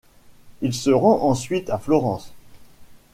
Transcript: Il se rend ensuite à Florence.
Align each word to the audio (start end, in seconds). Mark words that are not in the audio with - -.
Il 0.63 0.73
se 0.73 0.89
rend 0.89 1.21
ensuite 1.29 1.69
à 1.69 1.77
Florence. 1.77 2.33